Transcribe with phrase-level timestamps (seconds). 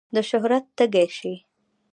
[0.15, 1.33] د شهرت تږی شي.